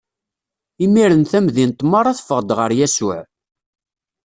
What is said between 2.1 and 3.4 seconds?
teffeɣ-d ɣer Yasuɛ.